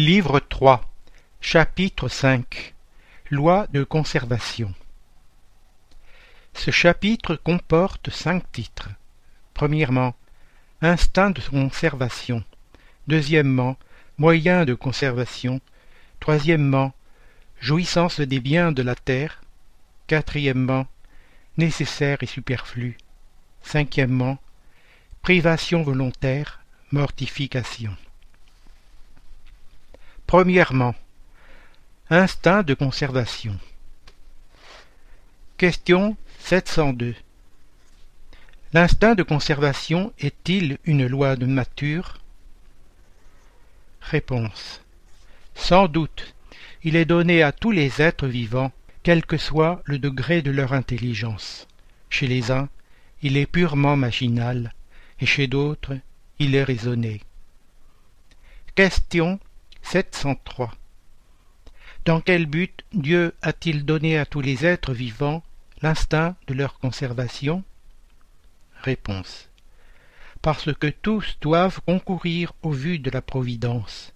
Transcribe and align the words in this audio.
Livre 0.00 0.38
3 0.38 0.88
Chapitre 1.40 2.06
5 2.06 2.76
Loi 3.32 3.66
de 3.72 3.82
conservation 3.82 4.72
Ce 6.54 6.70
chapitre 6.70 7.34
comporte 7.34 8.08
cinq 8.08 8.44
titres. 8.52 8.90
Premièrement, 9.54 10.14
Instinct 10.82 11.30
de 11.30 11.40
conservation. 11.40 12.44
Deuxièmement, 13.08 13.76
Moyens 14.18 14.66
de 14.66 14.74
conservation. 14.74 15.60
Troisièmement, 16.20 16.94
Jouissance 17.58 18.20
des 18.20 18.38
biens 18.38 18.70
de 18.70 18.82
la 18.84 18.94
terre. 18.94 19.42
Quatrièmement, 20.06 20.86
Nécessaire 21.56 22.18
et 22.22 22.26
superflu. 22.26 22.98
Cinquièmement, 23.62 24.38
Privation 25.22 25.82
volontaire, 25.82 26.60
mortification. 26.92 27.96
Premièrement, 30.28 30.94
instinct 32.10 32.62
de 32.62 32.74
conservation. 32.74 33.58
Question 35.56 36.18
702. 36.40 37.14
L'instinct 38.74 39.14
de 39.14 39.22
conservation 39.22 40.12
est-il 40.18 40.76
une 40.84 41.06
loi 41.06 41.36
de 41.36 41.46
nature? 41.46 42.18
Réponse. 44.02 44.82
Sans 45.54 45.88
doute, 45.88 46.34
il 46.82 46.94
est 46.94 47.06
donné 47.06 47.42
à 47.42 47.50
tous 47.50 47.70
les 47.70 48.02
êtres 48.02 48.28
vivants, 48.28 48.70
quel 49.02 49.24
que 49.24 49.38
soit 49.38 49.80
le 49.86 49.98
degré 49.98 50.42
de 50.42 50.50
leur 50.50 50.74
intelligence. 50.74 51.66
Chez 52.10 52.26
les 52.26 52.50
uns, 52.50 52.68
il 53.22 53.38
est 53.38 53.46
purement 53.46 53.96
machinal, 53.96 54.74
et 55.20 55.26
chez 55.26 55.46
d'autres 55.46 55.96
il 56.38 56.54
est 56.54 56.64
raisonné. 56.64 57.22
Question 58.74 59.40
703 59.90 60.72
Dans 62.04 62.20
quel 62.20 62.46
but 62.46 62.84
Dieu 62.92 63.34
a-t-il 63.42 63.84
donné 63.84 64.18
à 64.18 64.26
tous 64.26 64.40
les 64.40 64.66
êtres 64.66 64.92
vivants 64.92 65.42
l'instinct 65.82 66.36
de 66.46 66.54
leur 66.54 66.78
conservation? 66.78 67.64
Réponse 68.82 69.48
Parce 70.42 70.72
que 70.74 70.88
tous 70.88 71.38
doivent 71.40 71.80
concourir 71.86 72.52
au 72.62 72.70
vu 72.70 72.98
de 72.98 73.10
la 73.10 73.22
Providence. 73.22 74.12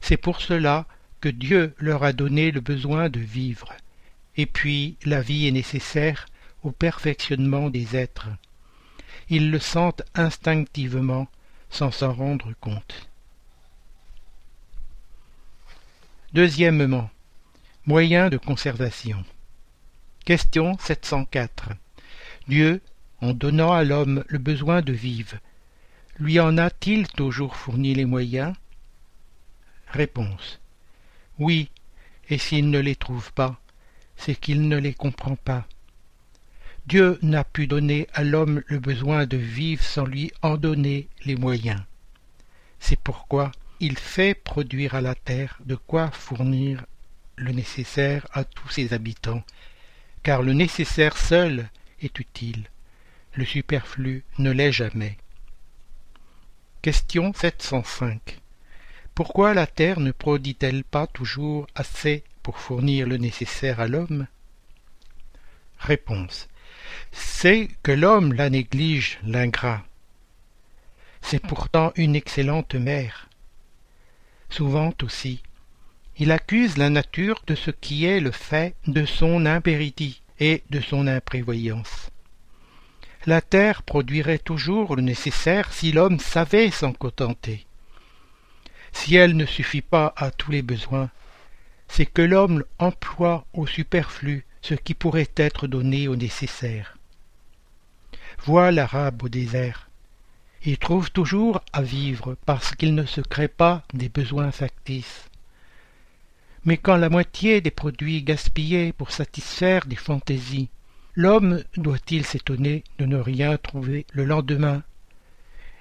C'est 0.00 0.16
pour 0.16 0.40
cela 0.40 0.86
que 1.20 1.28
Dieu 1.28 1.74
leur 1.78 2.04
a 2.04 2.12
donné 2.12 2.50
le 2.50 2.60
besoin 2.60 3.08
de 3.08 3.20
vivre. 3.20 3.72
Et 4.36 4.46
puis 4.46 4.96
la 5.04 5.20
vie 5.20 5.46
est 5.46 5.52
nécessaire 5.52 6.26
au 6.62 6.70
perfectionnement 6.70 7.70
des 7.70 7.96
êtres 7.96 8.28
ils 9.30 9.50
le 9.50 9.58
sentent 9.58 10.02
instinctivement 10.14 11.28
sans 11.70 11.90
s'en 11.90 12.12
rendre 12.12 12.52
compte. 12.60 13.08
Deuxièmement, 16.34 17.10
moyens 17.86 18.28
de 18.28 18.38
conservation. 18.38 19.24
Question 20.24 20.76
704. 20.80 21.68
Dieu, 22.48 22.80
en 23.20 23.32
donnant 23.32 23.72
à 23.72 23.84
l'homme 23.84 24.24
le 24.26 24.38
besoin 24.38 24.82
de 24.82 24.92
vivre, 24.92 25.36
lui 26.18 26.40
en 26.40 26.58
a-t-il 26.58 27.06
toujours 27.06 27.54
fourni 27.54 27.94
les 27.94 28.04
moyens? 28.04 28.52
Réponse. 29.86 30.58
Oui, 31.38 31.70
et 32.28 32.38
s'il 32.38 32.68
ne 32.68 32.80
les 32.80 32.96
trouve 32.96 33.32
pas, 33.32 33.60
c'est 34.16 34.34
qu'il 34.34 34.66
ne 34.66 34.76
les 34.76 34.92
comprend 34.92 35.36
pas. 35.36 35.68
Dieu 36.88 37.16
n'a 37.22 37.44
pu 37.44 37.68
donner 37.68 38.08
à 38.12 38.24
l'homme 38.24 38.60
le 38.66 38.80
besoin 38.80 39.26
de 39.26 39.36
vivre 39.36 39.84
sans 39.84 40.04
lui 40.04 40.32
en 40.42 40.56
donner 40.56 41.06
les 41.26 41.36
moyens. 41.36 41.82
C'est 42.80 42.98
pourquoi 42.98 43.52
il 43.80 43.98
fait 43.98 44.34
produire 44.34 44.94
à 44.94 45.00
la 45.00 45.14
terre 45.14 45.58
de 45.64 45.74
quoi 45.74 46.10
fournir 46.10 46.84
le 47.36 47.52
nécessaire 47.52 48.26
à 48.32 48.44
tous 48.44 48.68
ses 48.68 48.92
habitants, 48.92 49.42
car 50.22 50.42
le 50.42 50.52
nécessaire 50.52 51.16
seul 51.16 51.68
est 52.00 52.18
utile, 52.18 52.64
le 53.34 53.44
superflu 53.44 54.24
ne 54.38 54.50
l'est 54.50 54.72
jamais. 54.72 55.16
Question 56.82 57.32
705. 57.32 58.40
Pourquoi 59.14 59.54
la 59.54 59.66
terre 59.66 60.00
ne 60.00 60.12
produit-elle 60.12 60.84
pas 60.84 61.06
toujours 61.06 61.66
assez 61.74 62.24
pour 62.42 62.58
fournir 62.58 63.06
le 63.06 63.16
nécessaire 63.16 63.80
à 63.80 63.88
l'homme? 63.88 64.26
Réponse 65.78 66.48
c'est 67.12 67.68
que 67.82 67.92
l'homme 67.92 68.32
la 68.32 68.50
néglige, 68.50 69.18
l'ingrat. 69.24 69.84
C'est 71.22 71.40
pourtant 71.40 71.92
une 71.96 72.16
excellente 72.16 72.74
mère. 72.74 73.28
Souvent 74.54 74.94
aussi, 75.02 75.42
il 76.16 76.30
accuse 76.30 76.76
la 76.76 76.88
nature 76.88 77.42
de 77.48 77.56
ce 77.56 77.72
qui 77.72 78.04
est 78.04 78.20
le 78.20 78.30
fait 78.30 78.76
de 78.86 79.04
son 79.04 79.46
impéritie 79.46 80.22
et 80.38 80.62
de 80.70 80.80
son 80.80 81.08
imprévoyance. 81.08 82.10
La 83.26 83.40
terre 83.40 83.82
produirait 83.82 84.38
toujours 84.38 84.94
le 84.94 85.02
nécessaire 85.02 85.72
si 85.72 85.90
l'homme 85.90 86.20
savait 86.20 86.70
s'en 86.70 86.92
contenter. 86.92 87.66
Si 88.92 89.16
elle 89.16 89.36
ne 89.36 89.44
suffit 89.44 89.82
pas 89.82 90.14
à 90.16 90.30
tous 90.30 90.52
les 90.52 90.62
besoins, 90.62 91.10
c'est 91.88 92.06
que 92.06 92.22
l'homme 92.22 92.62
emploie 92.78 93.46
au 93.54 93.66
superflu 93.66 94.44
ce 94.62 94.74
qui 94.74 94.94
pourrait 94.94 95.32
être 95.34 95.66
donné 95.66 96.06
au 96.06 96.14
nécessaire. 96.14 96.96
Vois 98.44 98.70
l'arabe 98.70 99.20
au 99.24 99.28
désert. 99.28 99.88
Il 100.66 100.78
trouve 100.78 101.10
toujours 101.10 101.60
à 101.74 101.82
vivre 101.82 102.36
parce 102.46 102.74
qu'il 102.74 102.94
ne 102.94 103.04
se 103.04 103.20
crée 103.20 103.48
pas 103.48 103.82
des 103.92 104.08
besoins 104.08 104.50
factices. 104.50 105.28
Mais 106.64 106.78
quand 106.78 106.96
la 106.96 107.10
moitié 107.10 107.60
des 107.60 107.70
produits 107.70 108.22
gaspillés 108.22 108.94
pour 108.94 109.10
satisfaire 109.10 109.84
des 109.84 109.96
fantaisies, 109.96 110.70
l'homme 111.14 111.62
doit-il 111.76 112.24
s'étonner 112.24 112.82
de 112.98 113.04
ne 113.04 113.18
rien 113.18 113.58
trouver 113.58 114.06
le 114.12 114.24
lendemain? 114.24 114.82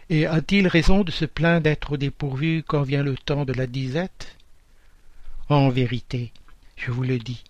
Et 0.09 0.25
a-t-il 0.25 0.67
raison 0.67 1.05
de 1.05 1.11
se 1.11 1.23
plaindre 1.23 1.63
d'être 1.63 1.95
dépourvu 1.95 2.61
quand 2.67 2.81
vient 2.83 3.03
le 3.03 3.15
temps 3.15 3.45
de 3.45 3.53
la 3.53 3.67
disette? 3.67 4.35
En 5.47 5.69
vérité, 5.69 6.33
je 6.75 6.91
vous 6.91 7.03
le 7.03 7.19
dis, 7.19 7.41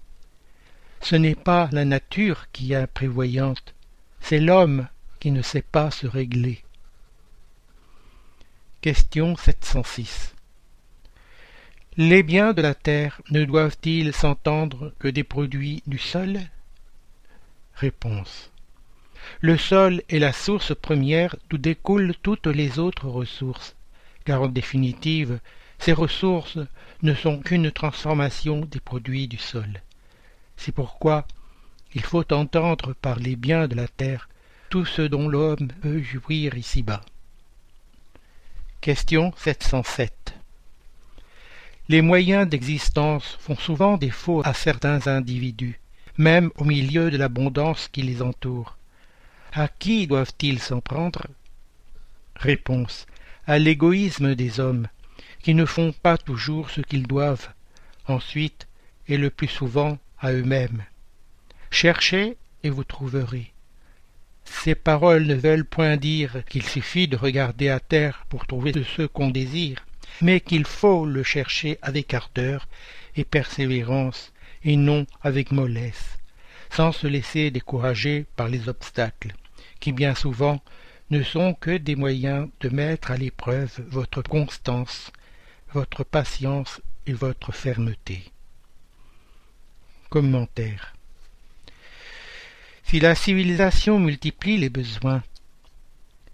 ce 1.02 1.16
n'est 1.16 1.36
pas 1.36 1.68
la 1.72 1.84
nature 1.84 2.46
qui 2.52 2.74
est 2.74 2.76
imprévoyante, 2.76 3.74
c'est 4.20 4.40
l'homme 4.40 4.88
qui 5.20 5.32
ne 5.32 5.42
sait 5.42 5.64
pas 5.64 5.90
se 5.90 6.06
régler. 6.06 6.64
Question 8.84 9.38
706 9.38 10.36
Les 11.96 12.22
biens 12.22 12.52
de 12.52 12.62
la 12.62 12.76
terre 12.76 13.22
ne 13.32 13.46
doivent-ils 13.46 14.12
s'entendre 14.12 14.92
que 15.00 15.08
des 15.08 15.24
produits 15.24 15.82
du 15.88 15.98
sol? 15.98 16.38
Réponse 17.76 18.52
Le 19.40 19.58
sol 19.58 20.02
est 20.10 20.20
la 20.20 20.34
source 20.34 20.76
première 20.76 21.38
d'où 21.50 21.58
découlent 21.58 22.14
toutes 22.24 22.48
les 22.48 22.78
autres 22.78 23.08
ressources, 23.08 23.78
car 24.26 24.42
en 24.42 24.48
définitive, 24.50 25.40
ces 25.80 25.94
ressources 25.94 26.60
ne 27.04 27.14
sont 27.14 27.40
qu'une 27.40 27.72
transformation 27.72 28.66
des 28.66 28.82
produits 28.82 29.30
du 29.30 29.38
sol. 29.38 29.82
C'est 30.58 30.76
pourquoi 30.76 31.26
il 31.96 32.02
faut 32.02 32.34
entendre 32.34 32.92
par 32.92 33.18
les 33.18 33.38
biens 33.38 33.70
de 33.70 33.76
la 33.76 33.88
terre 33.88 34.28
tout 34.70 34.84
ce 34.84 35.04
dont 35.04 35.30
l'homme 35.30 35.70
peut 35.82 36.02
jouir 36.02 36.58
ici-bas. 36.58 37.00
Question 38.84 39.32
707 39.38 40.34
Les 41.88 42.02
moyens 42.02 42.46
d'existence 42.50 43.38
font 43.40 43.56
souvent 43.56 43.96
défaut 43.96 44.42
à 44.44 44.54
certains 44.54 45.08
individus, 45.08 45.80
même 46.18 46.52
au 46.58 46.66
milieu 46.66 47.10
de 47.10 47.16
l'abondance 47.16 47.88
qui 47.88 48.02
les 48.02 48.22
entoure. 48.22 48.76
À 49.54 49.70
qui 49.70 50.06
doivent-ils 50.06 50.60
s'en 50.60 50.82
prendre? 50.82 51.28
Réponse 52.36 53.06
à 53.48 53.58
l'égoïsme 53.58 54.36
des 54.36 54.60
hommes, 54.60 54.90
qui 55.42 55.54
ne 55.54 55.64
font 55.64 55.94
pas 55.94 56.18
toujours 56.18 56.70
ce 56.70 56.82
qu'ils 56.82 57.08
doivent, 57.08 57.54
ensuite, 58.10 58.68
et 59.08 59.16
le 59.16 59.30
plus 59.30 59.48
souvent, 59.48 59.98
à 60.20 60.34
eux-mêmes. 60.34 60.84
Cherchez 61.72 62.36
et 62.64 62.70
vous 62.70 62.84
trouverez. 62.84 63.53
Ces 64.46 64.76
paroles 64.76 65.26
ne 65.26 65.36
veulent 65.36 65.66
point 65.66 65.98
dire 65.98 66.44
qu'il 66.50 66.64
suffit 66.64 67.08
de 67.08 67.18
regarder 67.18 67.70
à 67.70 67.80
terre 67.80 68.26
pour 68.30 68.48
trouver 68.48 68.74
ce 68.96 69.04
qu'on 69.04 69.30
désire, 69.30 69.86
mais 70.22 70.40
qu'il 70.40 70.66
faut 70.66 71.06
le 71.06 71.24
chercher 71.24 71.78
avec 71.82 72.14
ardeur 72.14 72.68
et 73.16 73.24
persévérance, 73.24 74.32
et 74.64 74.78
non 74.78 75.06
avec 75.22 75.52
mollesse, 75.52 76.18
sans 76.70 76.92
se 76.92 77.08
laisser 77.08 77.52
décourager 77.52 78.26
par 78.36 78.48
les 78.48 78.70
obstacles, 78.70 79.34
qui 79.80 79.92
bien 79.92 80.16
souvent 80.16 80.62
ne 81.10 81.22
sont 81.22 81.54
que 81.54 81.78
des 81.78 81.96
moyens 81.96 82.50
de 82.62 82.70
mettre 82.70 83.12
à 83.12 83.18
l'épreuve 83.18 83.84
votre 83.88 84.22
constance, 84.22 85.12
votre 85.74 86.04
patience 86.04 86.82
et 87.06 87.14
votre 87.14 87.52
fermeté. 87.52 88.24
Commentaire 90.10 90.94
si 92.84 93.00
la 93.00 93.16
civilisation 93.16 94.00
multiplie 94.00 94.58
les 94.58 94.70
besoins, 94.70 95.24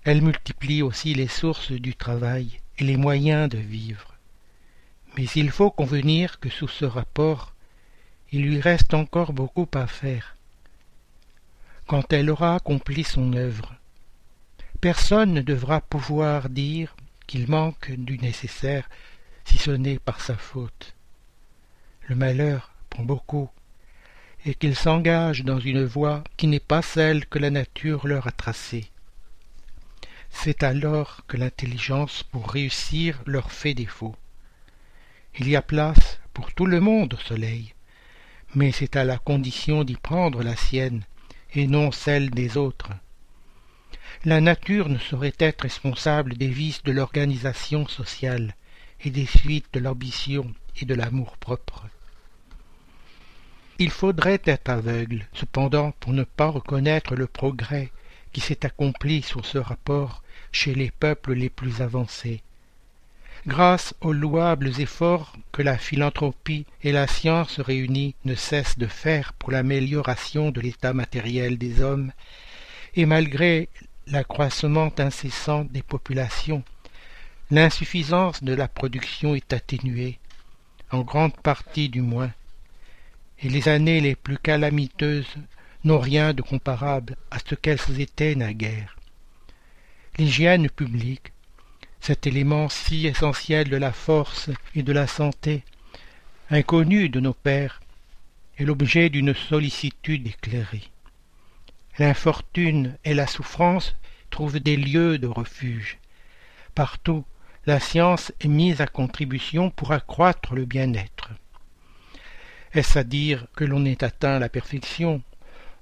elle 0.04 0.22
multiplie 0.22 0.82
aussi 0.82 1.14
les 1.14 1.28
sources 1.28 1.72
du 1.72 1.96
travail 1.96 2.60
et 2.78 2.84
les 2.84 2.98
moyens 2.98 3.50
de 3.50 3.58
vivre. 3.58 4.16
Mais 5.18 5.26
il 5.36 5.52
faut 5.52 5.72
convenir 5.72 6.40
que 6.40 6.50
sous 6.50 6.68
ce 6.68 6.86
rapport, 6.86 7.54
il 8.32 8.44
lui 8.44 8.60
reste 8.60 8.94
encore 8.94 9.34
beaucoup 9.34 9.68
à 9.74 9.88
faire. 9.88 10.36
Quand 11.88 12.14
elle 12.14 12.30
aura 12.30 12.56
accompli 12.56 13.04
son 13.04 13.34
œuvre, 13.34 13.76
personne 14.82 15.34
ne 15.34 15.42
devra 15.42 15.82
pouvoir 15.82 16.50
dire 16.50 16.96
qu'il 17.26 17.50
manque 17.50 17.92
du 17.92 18.18
nécessaire 18.20 18.90
si 19.46 19.58
ce 19.58 19.72
n'est 19.72 20.00
par 20.00 20.22
sa 20.22 20.36
faute. 20.36 20.96
Le 22.08 22.16
malheur 22.16 22.72
prend 22.90 23.04
beaucoup, 23.04 23.50
et 24.46 24.54
qu'ils 24.56 24.76
s'engagent 24.76 25.44
dans 25.44 25.60
une 25.60 25.84
voie 25.84 26.24
qui 26.38 26.48
n'est 26.48 26.60
pas 26.60 26.82
celle 26.82 27.26
que 27.26 27.40
la 27.40 27.50
nature 27.50 28.08
leur 28.08 28.28
a 28.28 28.32
tracée. 28.32 28.90
C'est 30.30 30.64
alors 30.64 31.22
que 31.28 31.38
l'intelligence 31.38 32.24
pour 32.24 32.50
réussir 32.50 33.22
leur 33.26 33.52
fait 33.52 33.74
défaut. 33.74 34.16
Il 35.38 35.50
y 35.50 35.56
a 35.56 35.62
place 35.62 36.20
pour 36.34 36.54
tout 36.54 36.66
le 36.66 36.80
monde 36.80 37.16
au 37.16 37.18
soleil, 37.18 37.74
mais 38.56 38.72
c'est 38.72 38.96
à 38.96 39.04
la 39.04 39.18
condition 39.18 39.84
d'y 39.84 39.96
prendre 39.96 40.44
la 40.44 40.56
sienne 40.56 41.04
et 41.54 41.68
non 41.68 41.92
celle 41.92 42.30
des 42.30 42.58
autres. 42.58 42.92
La 44.26 44.42
nature 44.42 44.90
ne 44.90 44.98
saurait 44.98 45.36
être 45.40 45.62
responsable 45.62 46.36
des 46.36 46.48
vices 46.48 46.84
de 46.84 46.92
l'organisation 46.92 47.88
sociale 47.88 48.56
et 49.02 49.10
des 49.10 49.26
suites 49.26 49.74
de 49.74 49.80
l'ambition 49.80 50.54
et 50.82 50.86
de 50.86 50.94
l'amour-propre. 50.94 51.88
Il 53.82 53.92
faudrait 53.92 54.42
être 54.44 54.70
aveugle, 54.70 55.26
cependant, 55.34 55.94
pour 56.02 56.12
ne 56.12 56.26
pas 56.26 56.50
reconnaître 56.50 57.16
le 57.16 57.28
progrès 57.28 57.92
qui 58.34 58.42
s'est 58.42 58.66
accompli 58.66 59.22
sur 59.22 59.46
ce 59.46 59.58
rapport 59.58 60.22
chez 60.52 60.76
les 60.76 60.92
peuples 60.92 61.32
les 61.32 61.50
plus 61.50 61.82
avancés. 61.82 62.42
Grâce 63.48 63.94
aux 64.02 64.12
louables 64.12 64.82
efforts 64.82 65.34
que 65.54 65.62
la 65.62 65.78
philanthropie 65.78 66.66
et 66.84 66.92
la 66.92 67.08
science 67.08 67.62
réunies 67.62 68.16
ne 68.26 68.36
cessent 68.36 68.78
de 68.78 68.86
faire 68.86 69.32
pour 69.32 69.52
l'amélioration 69.52 70.52
de 70.52 70.60
l'état 70.60 70.94
matériel 70.94 71.58
des 71.58 71.82
hommes, 71.82 72.12
et 72.96 73.06
malgré 73.06 73.70
l'accroissement 74.08 74.92
incessant 74.98 75.64
des 75.64 75.84
populations, 75.84 76.64
l'insuffisance 77.50 78.44
de 78.44 78.54
la 78.54 78.68
production 78.68 79.36
est 79.36 79.54
atténuée, 79.54 80.20
en 80.92 81.02
grande 81.02 81.38
partie 81.38 81.88
du 81.88 82.02
moins, 82.02 82.32
et 83.42 83.50
les 83.50 83.68
années 83.68 84.02
les 84.02 84.16
plus 84.16 84.38
calamiteuses 84.38 85.36
n'ont 85.84 86.00
rien 86.00 86.34
de 86.34 86.42
comparable 86.42 87.16
à 87.32 87.38
ce 87.40 87.56
qu'elles 87.56 88.02
étaient 88.02 88.36
naguère. 88.36 88.98
L'hygiène 90.18 90.70
publique, 90.70 91.32
cet 92.02 92.28
élément 92.28 92.70
si 92.70 93.08
essentiel 93.08 93.70
de 93.70 93.78
la 93.78 93.94
force 93.94 94.50
et 94.76 94.84
de 94.84 94.92
la 94.92 95.08
santé, 95.08 95.64
inconnu 96.50 97.10
de 97.10 97.20
nos 97.20 97.34
pères, 97.34 97.82
est 98.58 98.66
l'objet 98.66 99.10
d'une 99.10 99.34
sollicitude 99.34 100.28
éclairée. 100.28 100.90
L'infortune 101.98 102.98
et 103.06 103.14
la 103.14 103.28
souffrance 103.28 103.96
trouvent 104.30 104.60
des 104.60 104.78
lieux 104.78 105.18
de 105.18 105.28
refuge. 105.28 105.98
Partout, 106.76 107.26
la 107.66 107.80
science 107.80 108.32
est 108.40 108.48
mise 108.48 108.82
à 108.82 108.88
contribution 108.88 109.70
pour 109.70 109.92
accroître 109.92 110.56
le 110.56 110.66
bien-être. 110.66 111.19
Est-ce 112.74 113.00
à 113.00 113.04
dire 113.04 113.48
que 113.56 113.64
l'on 113.64 113.86
ait 113.86 114.04
atteint 114.04 114.38
la 114.38 114.50
perfection? 114.50 115.22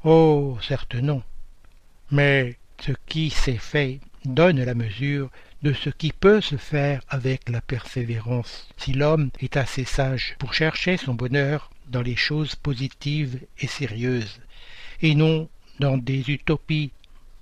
Oh, 0.04 0.58
certes 0.62 0.96
non. 0.96 1.22
Mais 2.12 2.58
ce 2.80 2.94
qui 3.08 3.30
s'est 3.30 3.58
fait 3.58 4.00
donne 4.24 4.64
la 4.64 4.74
mesure 4.74 5.30
de 5.64 5.74
ce 5.74 5.90
qui 5.90 6.12
peut 6.12 6.40
se 6.40 6.56
faire 6.56 7.02
avec 7.10 7.50
la 7.50 7.62
persévérance, 7.62 8.70
si 8.78 8.94
l'homme 8.94 9.32
est 9.40 9.58
assez 9.58 9.84
sage 9.84 10.36
pour 10.40 10.54
chercher 10.54 10.98
son 10.98 11.14
bonheur 11.14 11.72
dans 11.88 12.02
les 12.02 12.16
choses 12.16 12.56
positives 12.56 13.42
et 13.60 13.68
sérieuses, 13.68 14.40
et 15.02 15.16
non 15.16 15.50
dans 15.80 15.98
des 15.98 16.30
utopies 16.30 16.92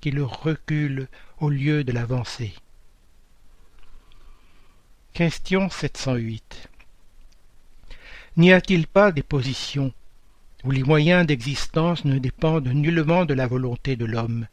qui 0.02 0.12
le 0.12 0.24
reculent 0.24 1.08
au 1.40 1.50
lieu 1.50 1.84
de 1.84 1.92
l'avancée. 1.92 2.54
Question 5.14 5.70
708 5.70 6.70
N'y 8.38 8.52
a-t-il 8.52 8.86
pas 8.86 9.14
des 9.14 9.24
positions 9.24 9.94
où 10.66 10.72
les 10.72 10.84
moyens 10.84 11.26
d'existence 11.26 12.04
ne 12.04 12.18
dépendent 12.18 12.68
nullement 12.68 13.24
de 13.24 13.34
la 13.34 13.48
volonté 13.48 13.96
de 13.96 14.06
l'homme, 14.06 14.48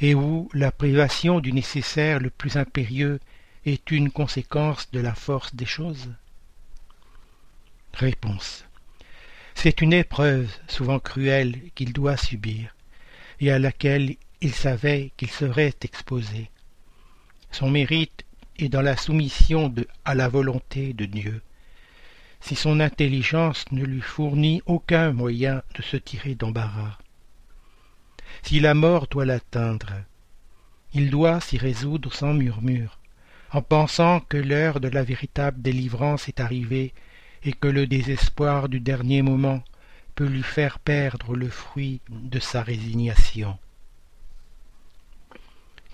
et 0.00 0.14
où 0.14 0.48
la 0.52 0.70
privation 0.70 1.40
du 1.40 1.52
nécessaire 1.52 2.20
le 2.20 2.30
plus 2.30 2.56
impérieux 2.56 3.18
est 3.64 3.90
une 3.90 4.10
conséquence 4.10 4.90
de 4.92 5.00
la 5.00 5.14
force 5.14 5.54
des 5.56 5.66
choses? 5.66 6.10
Réponse. 7.94 8.64
C'est 9.54 9.80
une 9.80 9.94
épreuve 9.94 10.54
souvent 10.68 11.00
cruelle 11.00 11.58
qu'il 11.74 11.92
doit 11.92 12.18
subir, 12.18 12.76
et 13.40 13.50
à 13.50 13.58
laquelle 13.58 14.16
il 14.40 14.52
savait 14.52 15.10
qu'il 15.16 15.30
serait 15.30 15.74
exposé. 15.82 16.50
Son 17.50 17.70
mérite 17.70 18.24
est 18.58 18.68
dans 18.68 18.82
la 18.82 18.96
soumission 18.96 19.74
à 20.04 20.14
la 20.14 20.28
volonté 20.28 20.92
de 20.92 21.06
Dieu, 21.06 21.42
si 22.40 22.54
son 22.54 22.80
intelligence 22.80 23.64
ne 23.72 23.84
lui 23.84 24.00
fournit 24.00 24.62
aucun 24.66 25.12
moyen 25.12 25.62
de 25.74 25.82
se 25.82 25.96
tirer 25.96 26.34
d'embarras. 26.34 26.98
Si 28.42 28.60
la 28.60 28.74
mort 28.74 29.06
doit 29.08 29.24
l'atteindre, 29.24 29.92
il 30.94 31.10
doit 31.10 31.40
s'y 31.40 31.58
résoudre 31.58 32.12
sans 32.12 32.32
murmure, 32.34 32.98
en 33.52 33.62
pensant 33.62 34.20
que 34.20 34.36
l'heure 34.36 34.80
de 34.80 34.88
la 34.88 35.02
véritable 35.02 35.60
délivrance 35.60 36.28
est 36.28 36.40
arrivée 36.40 36.92
et 37.44 37.52
que 37.52 37.68
le 37.68 37.86
désespoir 37.86 38.68
du 38.68 38.80
dernier 38.80 39.22
moment 39.22 39.62
peut 40.14 40.26
lui 40.26 40.42
faire 40.42 40.78
perdre 40.78 41.36
le 41.36 41.48
fruit 41.48 42.00
de 42.08 42.38
sa 42.38 42.62
résignation. 42.62 43.58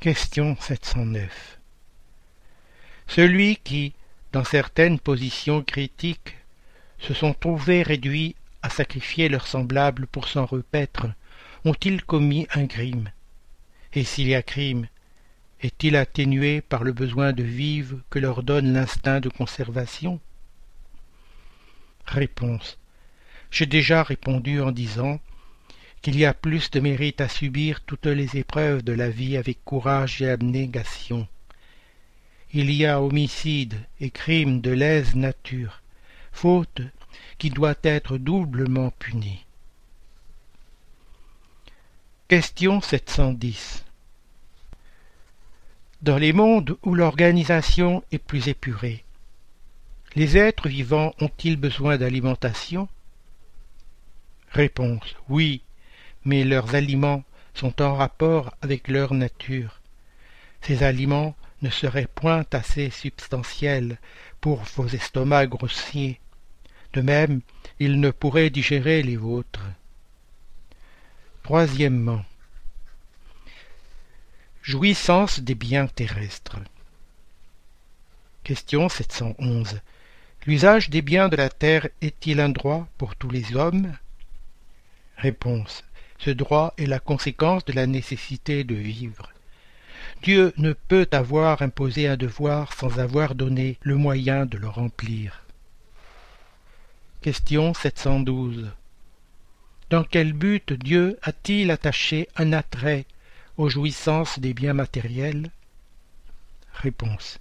Question 0.01 0.57
709 0.61 1.59
Celui 3.07 3.57
qui, 3.57 3.95
dans 4.33 4.45
certaines 4.45 4.99
positions 4.99 5.63
critiques, 5.63 6.37
se 6.99 7.15
sont 7.15 7.35
trouvés 7.35 7.83
réduits 7.83 8.35
à 8.63 8.71
sacrifier 8.71 9.29
leurs 9.29 9.47
semblables 9.47 10.07
pour 10.07 10.29
s'en 10.29 10.47
repaître, 10.47 11.07
ont-ils 11.65 12.03
commis 12.03 12.47
un 12.55 12.67
crime? 12.67 13.11
Et 13.93 14.05
s'il 14.05 14.29
y 14.29 14.35
a 14.35 14.43
crime, 14.43 14.89
est-il 15.61 15.97
atténué 15.97 16.61
par 16.61 16.83
le 16.83 16.93
besoin 16.93 17.33
de 17.33 17.43
vivre 17.43 17.99
que 18.09 18.19
leur 18.19 18.43
donne 18.43 18.73
l'instinct 18.73 19.21
de 19.21 19.29
conservation? 19.29 20.21
Réponse. 22.07 22.79
J'ai 23.51 23.67
déjà 23.67 24.03
répondu 24.03 24.61
en 24.61 24.73
disant 24.73 25.21
qu'il 26.01 26.19
y 26.19 26.25
a 26.25 26.35
plus 26.35 26.71
de 26.71 26.81
mérite 26.81 27.21
à 27.21 27.29
subir 27.29 27.83
toutes 27.83 28.07
les 28.07 28.37
épreuves 28.37 28.83
de 28.83 28.93
la 28.93 29.11
vie 29.11 29.37
avec 29.37 29.63
courage 29.65 30.23
et 30.23 30.31
abnégation. 30.31 31.29
Il 32.55 32.71
y 32.71 32.85
a 32.85 33.01
homicide 33.01 33.81
et 34.01 34.11
crime 34.11 34.61
de 34.61 34.71
lèse 34.71 35.15
nature, 35.15 35.81
faute 36.33 36.83
qui 37.39 37.49
doit 37.49 37.75
être 37.83 38.19
doublement 38.19 38.91
punie. 38.99 39.47
Question 42.29 42.83
710 42.83 43.85
Dans 46.03 46.19
les 46.19 46.35
mondes 46.35 46.77
où 46.83 46.95
l'organisation 46.95 48.05
est 48.13 48.19
plus 48.19 48.49
épurée, 48.49 49.05
les 50.15 50.37
êtres 50.37 50.69
vivants 50.69 51.15
ont-ils 51.21 51.57
besoin 51.57 51.97
d'alimentation? 51.97 52.87
Réponse 54.51 55.17
Oui, 55.31 55.63
mais 56.27 56.45
leurs 56.45 56.75
aliments 56.75 57.25
sont 57.55 57.81
en 57.81 57.95
rapport 57.95 58.55
avec 58.61 58.89
leur 58.89 59.15
nature. 59.15 59.81
Ces 60.61 60.83
aliments 60.83 61.35
ne 61.63 61.71
seraient 61.71 62.09
point 62.13 62.45
assez 62.53 62.91
substantiels 62.91 63.99
pour 64.41 64.63
vos 64.77 64.89
estomacs 64.89 65.49
grossiers. 65.49 66.21
De 66.93 67.01
même, 67.01 67.41
ils 67.79 68.01
ne 68.01 68.11
pourraient 68.11 68.51
digérer 68.51 69.03
les 69.03 69.17
vôtres. 69.17 69.65
Troisièmement, 71.43 72.25
jouissance 74.63 75.41
des 75.41 75.55
biens 75.55 75.87
terrestres. 75.87 76.59
Question 78.45 78.89
711. 78.89 79.81
L'usage 80.47 80.91
des 80.91 81.03
biens 81.03 81.29
de 81.29 81.37
la 81.37 81.49
terre 81.49 81.89
est-il 82.01 82.41
un 82.41 82.49
droit 82.49 82.89
pour 82.99 83.17
tous 83.17 83.31
les 83.31 83.55
hommes? 83.57 83.97
Réponse. 85.17 85.85
Ce 86.19 86.31
droit 86.31 86.75
est 86.79 86.87
la 86.87 87.01
conséquence 87.01 87.65
de 87.65 87.73
la 87.73 87.87
nécessité 87.87 88.65
de 88.65 88.75
vivre. 88.75 89.32
Dieu 90.23 90.53
ne 90.57 90.73
peut 90.73 91.09
avoir 91.11 91.63
imposé 91.63 92.07
un 92.07 92.17
devoir 92.17 92.75
sans 92.75 93.01
avoir 93.01 93.35
donné 93.35 93.77
le 93.83 93.97
moyen 93.97 94.47
de 94.47 94.57
le 94.57 94.69
remplir. 94.69 95.45
Question 97.23 97.75
712. 97.75 98.71
Dans 99.91 100.05
quel 100.05 100.33
but 100.33 100.73
Dieu 100.75 101.19
a-t-il 101.23 101.73
attaché 101.73 102.29
un 102.37 102.53
attrait 102.53 103.05
aux 103.57 103.69
jouissances 103.69 104.39
des 104.39 104.55
biens 104.55 104.75
matériels? 104.75 105.51
Réponse. 106.73 107.41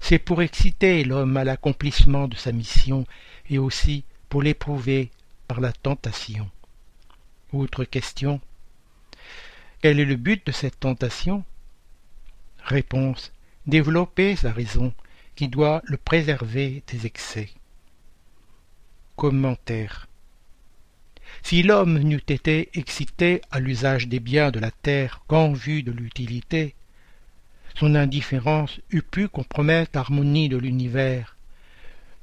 c'est 0.00 0.18
pour 0.18 0.42
exciter 0.42 1.04
l'homme 1.04 1.36
à 1.36 1.44
l'accomplissement 1.44 2.26
de 2.26 2.34
sa 2.34 2.50
mission 2.50 3.06
et 3.48 3.58
aussi 3.58 4.02
pour 4.28 4.42
l'éprouver 4.42 5.10
par 5.46 5.60
la 5.60 5.70
tentation. 5.70 6.50
Autre 7.52 7.84
question. 7.84 8.40
Quel 9.80 10.00
est 10.00 10.04
le 10.04 10.16
but 10.16 10.44
de 10.44 10.50
cette 10.50 10.80
tentation? 10.80 11.44
Réponse. 12.66 13.32
Développer 13.68 14.34
sa 14.34 14.50
raison, 14.50 14.92
qui 15.36 15.46
doit 15.46 15.82
le 15.84 15.96
préserver 15.96 16.82
des 16.88 17.06
excès. 17.06 17.48
Commentaire. 19.14 20.08
Si 21.44 21.62
l'homme 21.62 22.00
n'eût 22.00 22.24
été 22.26 22.70
excité 22.74 23.40
à 23.52 23.60
l'usage 23.60 24.08
des 24.08 24.18
biens 24.18 24.50
de 24.50 24.58
la 24.58 24.72
terre 24.72 25.22
qu'en 25.28 25.52
vue 25.52 25.84
de 25.84 25.92
l'utilité, 25.92 26.74
son 27.78 27.94
indifférence 27.94 28.80
eût 28.90 29.02
pu 29.02 29.28
compromettre 29.28 29.92
l'harmonie 29.94 30.48
de 30.48 30.56
l'univers. 30.56 31.36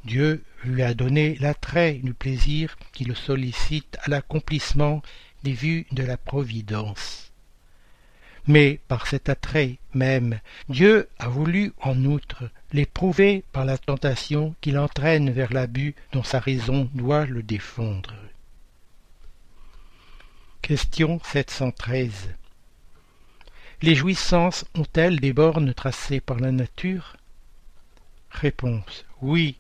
Dieu 0.04 0.44
lui 0.66 0.84
a 0.84 0.94
donné 0.94 1.38
l'attrait 1.40 2.02
du 2.04 2.14
plaisir 2.14 2.76
qui 2.92 3.06
le 3.06 3.16
sollicite 3.16 3.98
à 4.02 4.10
l'accomplissement 4.10 5.02
des 5.44 5.54
vues 5.54 5.88
de 5.94 6.04
la 6.04 6.18
providence. 6.18 7.23
Mais 8.48 8.80
par 8.88 9.08
cet 9.08 9.30
attrait 9.30 9.78
même, 9.94 10.40
Dieu 10.68 11.08
a 11.18 11.30
voulu 11.30 11.72
en 11.82 12.04
outre 12.04 12.50
l'éprouver 12.74 13.44
par 13.54 13.64
la 13.64 13.78
tentation 13.78 14.56
qui 14.60 14.72
l'entraîne 14.72 15.32
vers 15.32 15.54
l'abus 15.54 15.96
dont 16.12 16.24
sa 16.24 16.40
raison 16.40 16.90
doit 16.94 17.26
le 17.26 17.42
défendre. 17.42 18.14
Question 20.62 21.20
713 21.24 22.34
Les 23.82 23.96
jouissances 23.96 24.66
ont-elles 24.76 25.20
des 25.20 25.34
bornes 25.34 25.74
tracées 25.74 26.20
par 26.22 26.40
la 26.40 26.52
nature? 26.52 27.16
Réponse 28.30 29.06
Oui, 29.22 29.58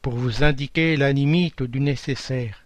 pour 0.00 0.14
vous 0.14 0.44
indiquer 0.44 0.96
la 0.96 1.12
limite 1.12 1.62
du 1.62 1.80
nécessaire. 1.80 2.64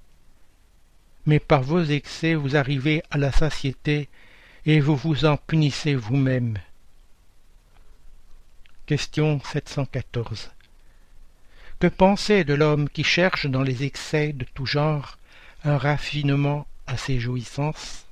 Mais 1.27 1.39
par 1.39 1.63
vos 1.63 1.83
excès 1.83 2.35
vous 2.35 2.57
arrivez 2.57 3.03
à 3.11 3.19
la 3.19 3.33
satiété 3.33 4.09
et 4.73 4.79
vous 4.79 4.95
vous 4.95 5.25
en 5.25 5.37
punissez 5.37 5.97
vous-même. 5.97 6.57
Question 8.87 9.41
714 9.41 10.53
Que 11.81 11.89
penser 11.89 12.45
de 12.45 12.55
l'homme 12.55 12.89
qui 12.89 13.03
cherche 13.03 13.47
dans 13.47 13.65
les 13.65 13.83
excès 13.83 14.33
de 14.33 14.47
tout 14.55 14.67
genre 14.67 15.19
un 15.65 15.77
raffinement 15.77 16.69
à 16.87 16.97
ses 16.97 17.19
jouissances? 17.19 18.07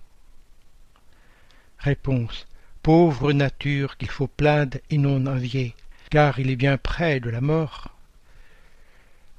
Réponse 1.78 2.48
Pauvre 2.82 3.32
nature 3.32 3.96
qu'il 3.96 4.10
faut 4.10 4.26
plaindre 4.26 4.78
et 4.90 4.98
non 4.98 5.26
envier, 5.26 5.76
car 6.10 6.40
il 6.40 6.50
est 6.50 6.56
bien 6.56 6.76
près 6.76 7.20
de 7.20 7.30
la 7.30 7.40
mort. 7.40 7.94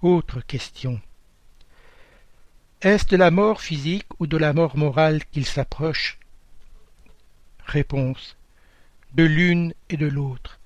Autre 0.01 0.39
question. 0.39 1.01
Est-ce 2.81 3.07
de 3.07 3.17
la 3.17 3.29
mort 3.29 3.59
physique 3.59 4.07
ou 4.19 4.25
de 4.25 4.38
la 4.38 4.53
mort 4.53 4.77
morale 4.77 5.25
qu'il 5.33 5.45
s'approche? 5.45 6.18
Réponse. 7.69 8.35
De 9.13 9.23
l'une 9.23 9.75
et 9.91 9.97
de 9.97 10.07
l'autre. 10.07 10.59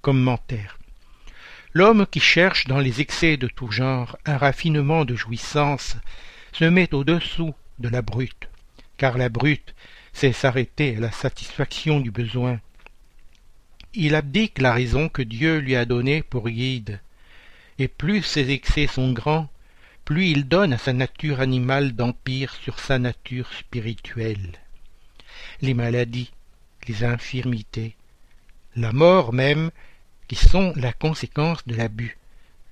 Commentaire. 0.00 0.78
L'homme 1.74 2.06
qui 2.06 2.20
cherche 2.20 2.68
dans 2.68 2.78
les 2.78 3.00
excès 3.00 3.36
de 3.36 3.48
tout 3.48 3.72
genre 3.72 4.16
un 4.26 4.36
raffinement 4.36 5.04
de 5.04 5.16
jouissance 5.16 5.96
se 6.52 6.64
met 6.64 6.94
au-dessous 6.94 7.52
de 7.80 7.88
la 7.88 8.00
brute, 8.00 8.48
car 8.96 9.18
la 9.18 9.28
brute 9.28 9.74
sait 10.12 10.32
s'arrêter 10.32 10.96
à 10.96 11.00
la 11.00 11.10
satisfaction 11.10 11.98
du 11.98 12.12
besoin. 12.12 12.60
Il 13.92 14.14
abdique 14.14 14.60
la 14.60 14.72
raison 14.72 15.08
que 15.08 15.22
Dieu 15.22 15.58
lui 15.58 15.74
a 15.74 15.84
donnée 15.84 16.22
pour 16.22 16.48
guide, 16.48 17.00
et 17.80 17.88
plus 17.88 18.22
ses 18.22 18.52
excès 18.52 18.86
sont 18.86 19.10
grands, 19.12 19.50
plus 20.04 20.28
il 20.28 20.46
donne 20.46 20.72
à 20.72 20.78
sa 20.78 20.92
nature 20.92 21.40
animale 21.40 21.96
d'empire 21.96 22.54
sur 22.54 22.78
sa 22.78 23.00
nature 23.00 23.52
spirituelle 23.52 24.60
les 25.60 25.74
maladies, 25.74 26.32
les 26.88 27.04
infirmités, 27.04 27.96
la 28.76 28.92
mort 28.92 29.32
même, 29.32 29.70
qui 30.28 30.36
sont 30.36 30.72
la 30.76 30.92
conséquence 30.92 31.66
de 31.66 31.74
l'abus, 31.74 32.18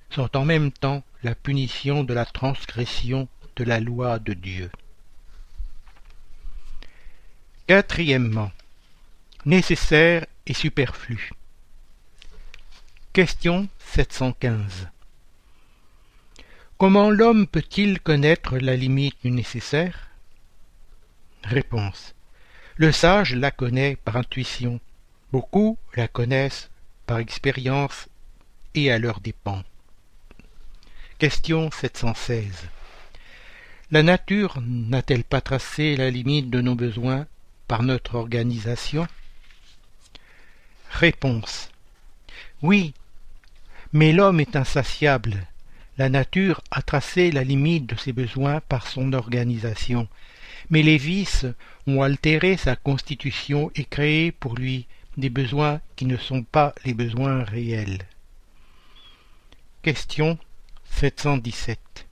sont 0.09 0.35
en 0.37 0.45
même 0.45 0.71
temps 0.71 1.03
la 1.23 1.35
punition 1.35 2.03
de 2.03 2.13
la 2.13 2.25
transgression 2.25 3.27
de 3.55 3.63
la 3.63 3.79
loi 3.79 4.19
de 4.19 4.33
Dieu. 4.33 4.71
Quatrièmement, 7.67 8.51
nécessaire 9.45 10.25
et 10.45 10.53
superflu. 10.53 11.31
Question 13.13 13.67
715. 13.79 14.87
Comment 16.77 17.09
l'homme 17.09 17.45
peut-il 17.45 17.99
connaître 17.99 18.57
la 18.57 18.75
limite 18.75 19.17
du 19.21 19.31
nécessaire? 19.31 20.09
Réponse. 21.43 22.15
Le 22.79 22.93
sage 22.93 23.35
la 23.35 23.51
connaît 23.51 23.97
par 24.05 24.15
intuition, 24.15 24.79
beaucoup 25.33 25.77
la 25.97 26.07
connaissent 26.07 26.69
par 27.07 27.17
expérience 27.17 28.07
et 28.73 28.89
à 28.89 28.97
leurs 28.97 29.19
dépens. 29.19 29.65
Question 31.17 31.71
716. 31.71 32.69
La 33.91 34.01
nature 34.01 34.59
n'a-t-elle 34.65 35.25
pas 35.25 35.41
tracé 35.41 35.97
la 35.97 36.09
limite 36.09 36.49
de 36.49 36.61
nos 36.61 36.75
besoins 36.75 37.27
par 37.67 37.83
notre 37.83 38.15
organisation? 38.15 39.05
Réponse. 40.89 41.71
Oui, 42.61 42.93
mais 43.91 44.13
l'homme 44.13 44.39
est 44.39 44.55
insatiable. 44.55 45.35
La 45.97 46.07
nature 46.07 46.61
a 46.71 46.81
tracé 46.81 47.29
la 47.29 47.43
limite 47.43 47.87
de 47.87 47.97
ses 47.97 48.13
besoins 48.13 48.61
par 48.61 48.87
son 48.87 49.11
organisation, 49.11 50.07
mais 50.69 50.81
les 50.81 50.97
vices 50.97 51.45
ont 51.89 52.01
altéré 52.01 52.57
sa 52.57 52.75
constitution 52.75 53.71
et 53.75 53.85
créé 53.85 54.31
pour 54.31 54.55
lui 54.55 54.87
des 55.17 55.29
besoins 55.29 55.81
qui 55.95 56.05
ne 56.05 56.17
sont 56.17 56.43
pas 56.43 56.73
les 56.85 56.93
besoins 56.93 57.43
réels. 57.43 57.99
Question 59.81 60.37
717. 60.91 62.07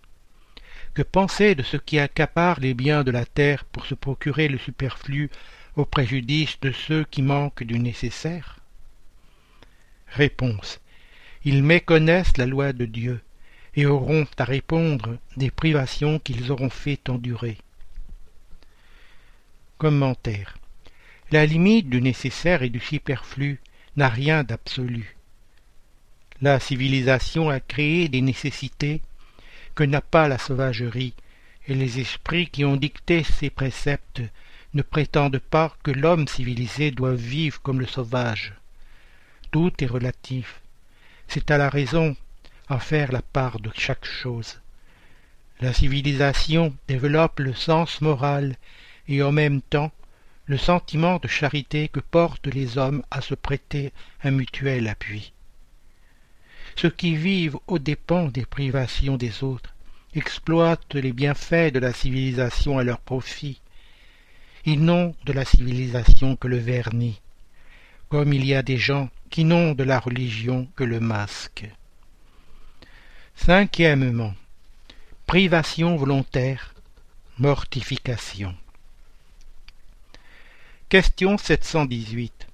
Que 0.93 1.01
penser 1.03 1.53
de 1.53 1.63
ce 1.63 1.77
qui 1.77 1.99
accapare 1.99 2.59
les 2.59 2.73
biens 2.73 3.03
de 3.03 3.11
la 3.11 3.25
terre 3.25 3.65
pour 3.65 3.85
se 3.85 3.93
procurer 3.93 4.47
le 4.47 4.57
superflu 4.57 5.29
au 5.75 5.85
préjudice 5.85 6.59
de 6.61 6.71
ceux 6.71 7.03
qui 7.03 7.21
manquent 7.21 7.63
du 7.63 7.79
nécessaire? 7.79 8.59
Réponse. 10.07 10.79
Ils 11.43 11.63
méconnaissent 11.63 12.37
la 12.37 12.45
loi 12.45 12.73
de 12.73 12.85
Dieu 12.85 13.21
et 13.75 13.85
auront 13.85 14.25
à 14.37 14.43
répondre 14.43 15.17
des 15.37 15.51
privations 15.51 16.19
qu'ils 16.19 16.51
auront 16.51 16.71
fait 16.71 17.09
endurer. 17.09 17.57
Commentaire. 19.77 20.57
La 21.29 21.45
limite 21.45 21.87
du 21.87 22.01
nécessaire 22.01 22.63
et 22.63 22.69
du 22.69 22.79
superflu 22.79 23.59
n'a 23.95 24.09
rien 24.09 24.43
d'absolu. 24.43 25.15
La 26.41 26.59
civilisation 26.59 27.51
a 27.51 27.59
créé 27.59 28.09
des 28.09 28.21
nécessités 28.21 29.01
que 29.75 29.83
n'a 29.83 30.01
pas 30.01 30.27
la 30.27 30.39
sauvagerie, 30.39 31.13
et 31.67 31.75
les 31.75 31.99
esprits 31.99 32.47
qui 32.47 32.65
ont 32.65 32.75
dicté 32.75 33.21
ces 33.23 33.51
préceptes 33.51 34.23
ne 34.73 34.81
prétendent 34.81 35.37
pas 35.37 35.77
que 35.83 35.91
l'homme 35.91 36.27
civilisé 36.27 36.89
doit 36.89 37.13
vivre 37.13 37.61
comme 37.61 37.79
le 37.79 37.85
sauvage. 37.85 38.55
Tout 39.51 39.71
est 39.83 39.85
relatif. 39.85 40.59
C'est 41.27 41.51
à 41.51 41.59
la 41.59 41.69
raison 41.69 42.15
à 42.67 42.79
faire 42.79 43.11
la 43.11 43.21
part 43.21 43.59
de 43.59 43.69
chaque 43.75 44.05
chose. 44.05 44.59
La 45.61 45.71
civilisation 45.71 46.75
développe 46.87 47.39
le 47.39 47.53
sens 47.53 48.01
moral 48.01 48.55
et 49.07 49.21
en 49.21 49.31
même 49.31 49.61
temps 49.61 49.91
le 50.45 50.57
sentiment 50.57 51.17
de 51.17 51.27
charité 51.27 51.89
que 51.89 51.99
portent 51.99 52.47
les 52.47 52.77
hommes 52.77 53.03
à 53.11 53.21
se 53.21 53.35
prêter 53.35 53.91
un 54.23 54.31
mutuel 54.31 54.87
appui. 54.87 55.33
Ceux 56.77 56.89
qui 56.89 57.15
vivent 57.15 57.57
aux 57.67 57.79
dépens 57.79 58.29
des 58.29 58.45
privations 58.45 59.17
des 59.17 59.43
autres 59.43 59.73
exploitent 60.13 60.95
les 60.95 61.11
bienfaits 61.11 61.73
de 61.73 61.79
la 61.79 61.91
civilisation 61.91 62.79
à 62.79 62.83
leur 62.83 62.99
profit. 62.99 63.61
Ils 64.65 64.83
n'ont 64.83 65.15
de 65.25 65.33
la 65.33 65.43
civilisation 65.43 66.35
que 66.35 66.47
le 66.47 66.57
vernis, 66.57 67.19
comme 68.09 68.31
il 68.31 68.45
y 68.45 68.53
a 68.53 68.61
des 68.61 68.77
gens 68.77 69.09
qui 69.29 69.43
n'ont 69.43 69.73
de 69.73 69.83
la 69.83 69.99
religion 69.99 70.67
que 70.75 70.83
le 70.83 70.99
masque. 70.99 71.69
Cinquièmement, 73.35 74.33
privation 75.25 75.95
volontaire, 75.95 76.73
mortification. 77.37 78.55
Question 80.89 81.37
718. 81.37 82.47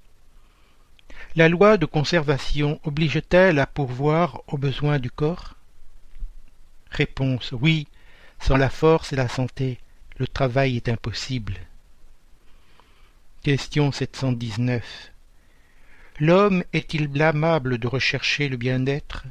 La 1.36 1.50
loi 1.50 1.78
de 1.78 1.86
conservation 1.86 2.80
oblige-t-elle 2.84 3.60
à 3.60 3.68
pourvoir 3.68 4.42
aux 4.48 4.58
besoins 4.58 4.98
du 4.98 5.12
corps? 5.12 5.54
Réponse 6.90 7.52
oui, 7.52 7.88
sans 8.40 8.58
la 8.58 8.72
force 8.72 9.14
et 9.14 9.16
la 9.16 9.28
santé, 9.28 9.78
le 10.18 10.28
travail 10.28 10.78
est 10.78 10.90
impossible. 10.90 11.58
Question 13.44 13.92
719. 13.92 15.12
L'homme 16.20 16.64
est-il 16.74 17.10
blâmable 17.10 17.78
de 17.78 17.86
rechercher 17.86 18.50
le 18.50 18.58
bien-être? 18.58 19.26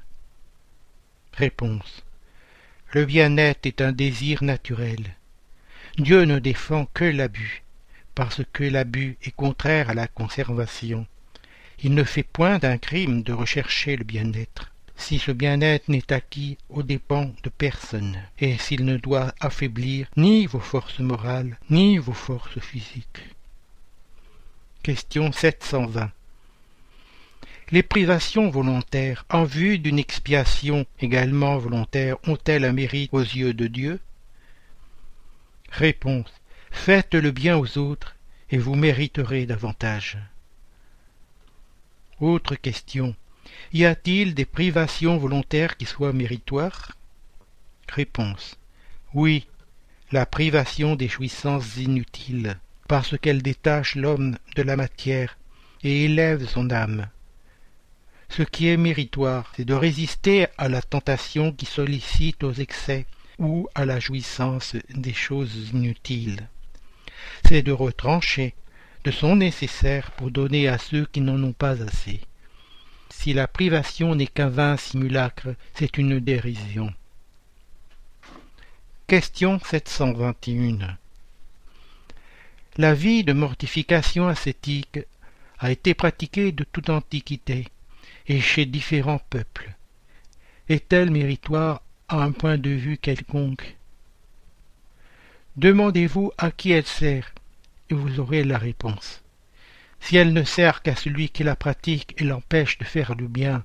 Réponse. 1.32 2.04
Le 2.92 3.04
bien-être 3.04 3.66
est 3.66 3.80
un 3.80 3.90
désir 3.90 4.44
naturel. 4.44 5.16
Dieu 5.98 6.22
ne 6.22 6.38
défend 6.38 6.86
que 6.94 7.02
l'abus, 7.04 7.61
parce 8.14 8.42
que 8.52 8.64
l'abus 8.64 9.16
est 9.22 9.34
contraire 9.34 9.90
à 9.90 9.94
la 9.94 10.06
conservation. 10.06 11.06
Il 11.82 11.94
ne 11.94 12.04
fait 12.04 12.22
point 12.22 12.58
d'un 12.58 12.78
crime 12.78 13.22
de 13.22 13.32
rechercher 13.32 13.96
le 13.96 14.04
bien-être, 14.04 14.72
si 14.96 15.18
ce 15.18 15.32
bien-être 15.32 15.88
n'est 15.88 16.12
acquis 16.12 16.58
aux 16.68 16.82
dépens 16.82 17.32
de 17.42 17.48
personne, 17.48 18.18
et 18.38 18.56
s'il 18.58 18.84
ne 18.84 18.96
doit 18.96 19.34
affaiblir 19.40 20.06
ni 20.16 20.46
vos 20.46 20.60
forces 20.60 21.00
morales, 21.00 21.58
ni 21.70 21.98
vos 21.98 22.12
forces 22.12 22.60
physiques. 22.60 23.22
Question 24.82 25.32
720 25.32 26.10
les 27.72 27.82
privations 27.82 28.50
volontaires 28.50 29.24
en 29.30 29.44
vue 29.44 29.78
d'une 29.78 29.98
expiation 29.98 30.84
également 31.00 31.56
volontaire 31.56 32.18
ont-elles 32.26 32.66
un 32.66 32.72
mérite 32.72 33.08
aux 33.14 33.20
yeux 33.20 33.54
de 33.54 33.66
Dieu? 33.66 33.98
Réponse. 35.70 36.30
Faites 36.72 37.14
le 37.14 37.30
bien 37.30 37.56
aux 37.56 37.78
autres 37.78 38.16
et 38.50 38.58
vous 38.58 38.74
mériterez 38.74 39.46
davantage. 39.46 40.18
Autre 42.20 42.56
question. 42.56 43.14
Y 43.72 43.84
a-t-il 43.84 44.34
des 44.34 44.44
privations 44.44 45.16
volontaires 45.16 45.76
qui 45.76 45.86
soient 45.86 46.12
méritoires? 46.12 46.92
Réponse. 47.88 48.56
Oui, 49.14 49.46
la 50.10 50.26
privation 50.26 50.96
des 50.96 51.08
jouissances 51.08 51.76
inutiles, 51.76 52.58
parce 52.88 53.16
qu'elle 53.16 53.42
détache 53.42 53.94
l'homme 53.94 54.36
de 54.56 54.62
la 54.62 54.76
matière 54.76 55.38
et 55.84 56.06
élève 56.06 56.48
son 56.48 56.70
âme. 56.70 57.08
Ce 58.28 58.42
qui 58.42 58.68
est 58.68 58.76
méritoire, 58.76 59.52
c'est 59.56 59.64
de 59.64 59.74
résister 59.74 60.46
à 60.58 60.68
la 60.68 60.82
tentation 60.82 61.52
qui 61.52 61.66
sollicite 61.66 62.42
aux 62.42 62.52
excès 62.52 63.06
ou 63.38 63.68
à 63.74 63.84
la 63.84 64.00
jouissance 64.00 64.74
des 64.90 65.14
choses 65.14 65.70
inutiles. 65.72 66.48
C'est 67.46 67.62
de 67.62 67.72
retrancher 67.72 68.54
de 69.04 69.10
son 69.10 69.36
nécessaire 69.36 70.10
pour 70.12 70.30
donner 70.30 70.68
à 70.68 70.78
ceux 70.78 71.06
qui 71.06 71.20
n'en 71.20 71.42
ont 71.42 71.52
pas 71.52 71.82
assez. 71.82 72.20
Si 73.10 73.32
la 73.32 73.46
privation 73.46 74.14
n'est 74.14 74.26
qu'un 74.26 74.48
vain 74.48 74.76
simulacre, 74.76 75.54
c'est 75.74 75.98
une 75.98 76.20
dérision. 76.20 76.92
Question 79.06 79.60
721 79.60 80.96
La 82.78 82.94
vie 82.94 83.24
de 83.24 83.32
mortification 83.32 84.28
ascétique 84.28 85.00
a 85.58 85.70
été 85.70 85.94
pratiquée 85.94 86.52
de 86.52 86.64
toute 86.64 86.90
antiquité 86.90 87.68
et 88.26 88.40
chez 88.40 88.66
différents 88.66 89.20
peuples. 89.30 89.74
Est-elle 90.68 91.10
méritoire 91.10 91.82
à 92.08 92.22
un 92.22 92.32
point 92.32 92.56
de 92.56 92.70
vue 92.70 92.98
quelconque? 92.98 93.76
Demandez-vous 95.56 96.32
à 96.38 96.50
qui 96.50 96.70
elle 96.72 96.86
sert, 96.86 97.34
et 97.90 97.94
vous 97.94 98.20
aurez 98.20 98.42
la 98.42 98.56
réponse. 98.56 99.22
Si 100.00 100.16
elle 100.16 100.32
ne 100.32 100.44
sert 100.44 100.80
qu'à 100.80 100.96
celui 100.96 101.28
qui 101.28 101.44
la 101.44 101.56
pratique 101.56 102.14
et 102.18 102.24
l'empêche 102.24 102.78
de 102.78 102.84
faire 102.84 103.14
le 103.14 103.28
bien, 103.28 103.62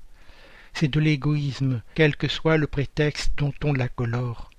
c'est 0.73 0.89
de 0.89 0.99
l'égoïsme, 0.99 1.81
quel 1.95 2.17
que 2.17 2.27
soit 2.27 2.57
le 2.57 2.67
prétexte 2.67 3.31
dont 3.37 3.53
on 3.63 3.71
la 3.71 3.87
colore. 3.87 4.51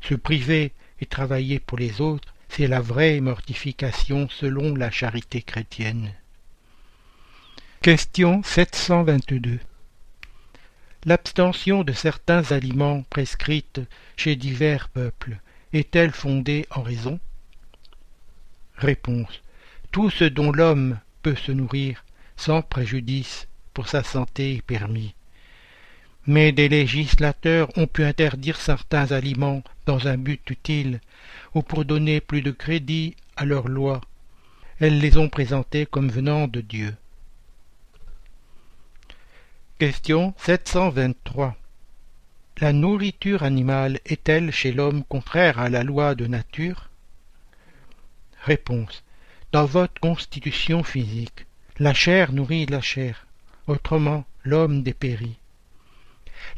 Se 0.00 0.14
priver 0.14 0.72
et 1.00 1.06
travailler 1.06 1.60
pour 1.60 1.78
les 1.78 2.00
autres, 2.00 2.34
c'est 2.48 2.66
la 2.66 2.80
vraie 2.80 3.20
mortification 3.20 4.28
selon 4.28 4.74
la 4.74 4.90
charité 4.90 5.42
chrétienne. 5.42 6.12
Question 7.80 8.42
722 8.42 9.60
L'abstention 11.04 11.84
de 11.84 11.92
certains 11.92 12.50
aliments 12.50 13.04
prescrite 13.08 13.80
chez 14.16 14.34
divers 14.34 14.88
peuples 14.88 15.38
est-elle 15.72 16.12
fondée 16.12 16.66
en 16.70 16.82
raison? 16.82 17.18
Réponse 18.76 19.42
Tout 19.90 20.10
ce 20.10 20.24
dont 20.24 20.52
l'homme 20.52 20.98
peut 21.22 21.36
se 21.36 21.52
nourrir 21.52 22.04
sans 22.36 22.62
préjudice 22.62 23.48
pour 23.74 23.88
sa 23.88 24.02
santé 24.02 24.56
est 24.56 24.62
permis. 24.62 25.14
Mais 26.26 26.52
des 26.52 26.68
législateurs 26.68 27.68
ont 27.76 27.86
pu 27.86 28.04
interdire 28.04 28.60
certains 28.60 29.12
aliments 29.12 29.62
dans 29.86 30.08
un 30.08 30.16
but 30.16 30.50
utile 30.50 31.00
ou 31.54 31.62
pour 31.62 31.84
donner 31.84 32.20
plus 32.20 32.42
de 32.42 32.50
crédit 32.50 33.16
à 33.36 33.44
leurs 33.44 33.68
lois. 33.68 34.00
Elles 34.80 34.98
les 34.98 35.16
ont 35.16 35.28
présentés 35.28 35.86
comme 35.86 36.08
venant 36.08 36.48
de 36.48 36.60
Dieu. 36.60 36.94
Question 39.78 40.34
723 40.38 41.56
La 42.58 42.72
nourriture 42.72 43.42
animale 43.42 44.00
est-elle 44.06 44.50
chez 44.50 44.72
l'homme 44.72 45.04
contraire 45.04 45.58
à 45.58 45.68
la 45.68 45.84
loi 45.84 46.14
de 46.14 46.26
nature? 46.26 46.88
Réponse 48.44 49.04
Dans 49.52 49.66
votre 49.66 50.00
constitution 50.00 50.82
physique, 50.82 51.44
la 51.78 51.92
chair 51.92 52.32
nourrit 52.32 52.64
la 52.64 52.80
chair, 52.80 53.26
autrement 53.66 54.24
l'homme 54.42 54.82
dépérit. 54.82 55.36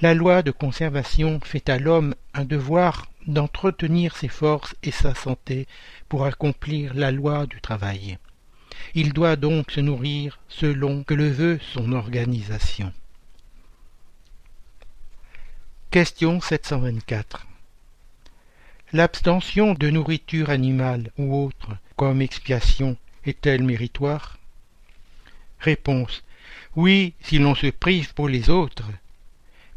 La 0.00 0.14
loi 0.14 0.42
de 0.42 0.52
conservation 0.52 1.40
fait 1.40 1.68
à 1.68 1.80
l'homme 1.80 2.14
un 2.32 2.44
devoir 2.44 3.10
d'entretenir 3.26 4.16
ses 4.16 4.28
forces 4.28 4.76
et 4.84 4.92
sa 4.92 5.16
santé 5.16 5.66
pour 6.08 6.24
accomplir 6.26 6.94
la 6.94 7.10
loi 7.10 7.46
du 7.46 7.60
travail. 7.60 8.18
Il 8.94 9.12
doit 9.12 9.34
donc 9.34 9.72
se 9.72 9.80
nourrir 9.80 10.38
selon 10.48 11.02
que 11.02 11.14
le 11.14 11.28
veut 11.28 11.58
son 11.72 11.90
organisation. 11.90 12.92
Question 15.90 16.38
724 16.38 17.46
L'abstention 18.92 19.72
de 19.72 19.88
nourriture 19.88 20.50
animale 20.50 21.10
ou 21.16 21.34
autre 21.34 21.78
comme 21.96 22.20
expiation 22.20 22.98
est-elle 23.24 23.62
méritoire? 23.62 24.36
Réponse 25.58 26.24
Oui, 26.76 27.14
si 27.22 27.38
l'on 27.38 27.54
se 27.54 27.68
prive 27.68 28.12
pour 28.12 28.28
les 28.28 28.50
autres. 28.50 28.84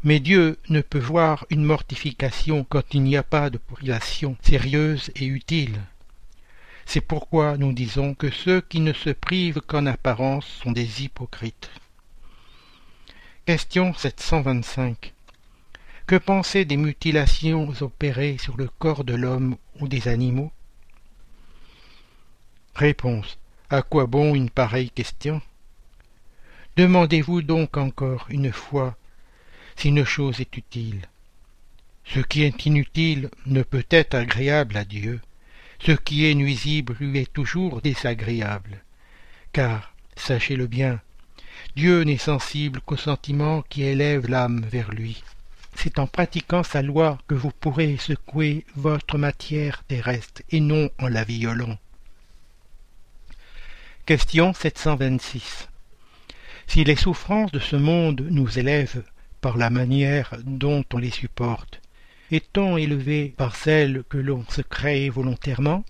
Mais 0.04 0.20
Dieu 0.20 0.58
ne 0.68 0.82
peut 0.82 0.98
voir 0.98 1.46
une 1.48 1.64
mortification 1.64 2.66
quand 2.68 2.92
il 2.92 3.04
n'y 3.04 3.16
a 3.16 3.22
pas 3.22 3.48
de 3.48 3.56
privation 3.56 4.36
sérieuse 4.42 5.10
et 5.16 5.24
utile. 5.24 5.80
C'est 6.84 7.00
pourquoi 7.00 7.56
nous 7.56 7.72
disons 7.72 8.12
que 8.12 8.30
ceux 8.30 8.60
qui 8.60 8.80
ne 8.80 8.92
se 8.92 9.08
privent 9.08 9.62
qu'en 9.62 9.86
apparence 9.86 10.46
sont 10.62 10.72
des 10.72 11.04
hypocrites. 11.04 11.70
Question 13.46 13.94
725 13.94 15.14
que 16.12 16.18
penser 16.18 16.66
des 16.66 16.76
mutilations 16.76 17.72
opérées 17.80 18.36
sur 18.36 18.58
le 18.58 18.68
corps 18.68 19.02
de 19.02 19.14
l'homme 19.14 19.56
ou 19.80 19.88
des 19.88 20.08
animaux? 20.08 20.52
Réponse. 22.74 23.38
À 23.70 23.80
quoi 23.80 24.04
bon 24.04 24.34
une 24.34 24.50
pareille 24.50 24.90
question? 24.90 25.40
Demandez-vous 26.76 27.40
donc 27.40 27.78
encore 27.78 28.26
une 28.28 28.52
fois 28.52 28.94
si 29.74 29.88
une 29.88 30.04
chose 30.04 30.38
est 30.42 30.54
utile. 30.54 31.08
Ce 32.04 32.20
qui 32.20 32.42
est 32.42 32.66
inutile 32.66 33.30
ne 33.46 33.62
peut 33.62 33.86
être 33.88 34.14
agréable 34.14 34.76
à 34.76 34.84
Dieu, 34.84 35.18
ce 35.78 35.92
qui 35.92 36.26
est 36.26 36.34
nuisible 36.34 36.94
lui 37.00 37.20
est 37.20 37.32
toujours 37.32 37.80
désagréable. 37.80 38.84
Car, 39.54 39.94
sachez-le 40.16 40.66
bien, 40.66 41.00
Dieu 41.74 42.02
n'est 42.02 42.18
sensible 42.18 42.82
qu'aux 42.82 42.98
sentiments 42.98 43.62
qui 43.70 43.84
élèvent 43.84 44.28
l'âme 44.28 44.60
vers 44.70 44.90
lui. 44.90 45.24
C'est 45.74 45.98
en 45.98 46.06
pratiquant 46.06 46.62
sa 46.62 46.82
loi 46.82 47.18
que 47.26 47.34
vous 47.34 47.50
pourrez 47.50 47.96
secouer 47.96 48.64
votre 48.76 49.18
matière 49.18 49.82
terrestre 49.84 50.42
et 50.50 50.60
non 50.60 50.90
en 50.98 51.08
la 51.08 51.24
violant. 51.24 51.78
Question 54.06 54.52
726. 54.52 55.68
Si 56.66 56.84
les 56.84 56.96
souffrances 56.96 57.52
de 57.52 57.58
ce 57.58 57.76
monde 57.76 58.26
nous 58.30 58.58
élèvent 58.58 59.04
par 59.40 59.56
la 59.56 59.70
manière 59.70 60.34
dont 60.44 60.84
on 60.92 60.98
les 60.98 61.10
supporte, 61.10 61.80
est-on 62.30 62.76
élevé 62.76 63.34
par 63.36 63.56
celles 63.56 64.04
que 64.08 64.18
l'on 64.18 64.44
se 64.48 64.62
crée 64.62 65.10
volontairement? 65.10 65.84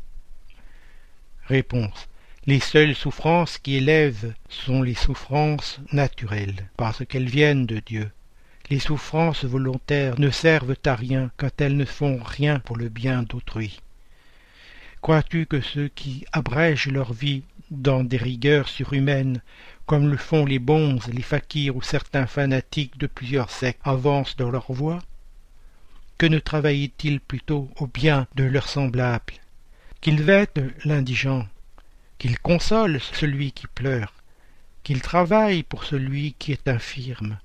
Réponse. 1.46 2.08
Les 2.46 2.58
seules 2.58 2.96
souffrances 2.96 3.58
qui 3.58 3.76
élèvent 3.76 4.34
sont 4.48 4.82
les 4.82 4.94
souffrances 4.94 5.78
naturelles, 5.92 6.68
parce 6.76 7.04
qu'elles 7.06 7.28
viennent 7.28 7.66
de 7.66 7.78
Dieu. 7.78 8.10
Les 8.72 8.78
souffrances 8.78 9.44
volontaires 9.44 10.18
ne 10.18 10.30
servent 10.30 10.78
à 10.86 10.94
rien 10.94 11.30
quand 11.36 11.60
elles 11.60 11.76
ne 11.76 11.84
font 11.84 12.18
rien 12.24 12.58
pour 12.58 12.78
le 12.78 12.88
bien 12.88 13.22
d'autrui. 13.22 13.82
Crois-tu 15.02 15.44
que 15.44 15.60
ceux 15.60 15.88
qui 15.88 16.24
abrègent 16.32 16.90
leur 16.90 17.12
vie 17.12 17.42
dans 17.70 18.02
des 18.02 18.16
rigueurs 18.16 18.70
surhumaines, 18.70 19.42
comme 19.84 20.08
le 20.08 20.16
font 20.16 20.46
les 20.46 20.58
bonzes, 20.58 21.08
les 21.08 21.20
fakirs 21.20 21.76
ou 21.76 21.82
certains 21.82 22.26
fanatiques 22.26 22.96
de 22.96 23.06
plusieurs 23.06 23.50
sectes, 23.50 23.82
avancent 23.84 24.36
dans 24.36 24.50
leur 24.50 24.72
voie? 24.72 25.00
Que 26.16 26.24
ne 26.24 26.38
travaillent-ils 26.38 27.20
plutôt 27.20 27.68
au 27.76 27.86
bien 27.86 28.26
de 28.36 28.44
leurs 28.44 28.70
semblables? 28.70 29.34
Qu'ils 30.00 30.22
vêtent 30.22 30.62
l'indigent, 30.86 31.46
qu'ils 32.16 32.38
consolent 32.38 33.00
celui 33.00 33.52
qui 33.52 33.66
pleure, 33.66 34.14
qu'ils 34.82 35.02
travaillent 35.02 35.62
pour 35.62 35.84
celui 35.84 36.32
qui 36.38 36.52
est 36.52 36.68
infirme, 36.68 37.36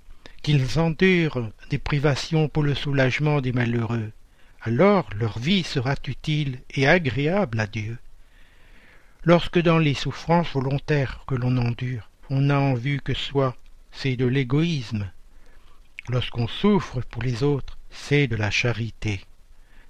qu'ils 0.48 0.80
endurent 0.80 1.52
des 1.70 1.78
privations 1.78 2.48
pour 2.48 2.64
le 2.64 2.74
soulagement 2.74 3.42
des 3.42 3.52
malheureux, 3.52 4.14
alors 4.62 5.10
leur 5.14 5.38
vie 5.40 5.64
sera 5.64 5.96
utile 6.08 6.62
et 6.74 6.88
agréable 6.88 7.60
à 7.60 7.68
Dieu. 7.68 7.98
Lorsque 9.26 9.60
dans 9.60 9.78
les 9.78 9.94
souffrances 9.94 10.54
volontaires 10.54 11.26
que 11.28 11.36
l'on 11.36 11.58
endure, 11.58 12.10
on 12.30 12.40
n'a 12.40 12.62
en 12.62 12.76
vue 12.76 13.02
que 13.02 13.14
soi, 13.14 13.58
c'est 13.92 14.16
de 14.16 14.26
l'égoïsme. 14.26 15.12
Lorsqu'on 16.08 16.48
souffre 16.48 17.02
pour 17.02 17.24
les 17.24 17.44
autres, 17.44 17.78
c'est 17.90 18.28
de 18.28 18.38
la 18.38 18.50
charité. 18.50 19.20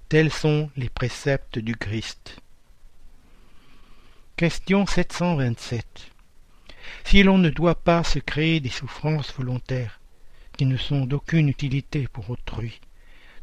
Tels 0.08 0.32
sont 0.32 0.72
les 0.76 0.88
préceptes 0.88 1.60
du 1.60 1.76
Christ. 1.76 2.40
Question 4.34 4.86
727. 4.86 6.10
Si 7.04 7.22
l'on 7.22 7.38
ne 7.38 7.48
doit 7.50 7.76
pas 7.76 8.02
se 8.02 8.18
créer 8.18 8.58
des 8.58 8.70
souffrances 8.70 9.32
volontaires, 9.34 9.98
qui 10.58 10.66
ne 10.66 10.76
sont 10.76 11.06
d'aucune 11.06 11.48
utilité 11.48 12.08
pour 12.12 12.28
autrui, 12.28 12.80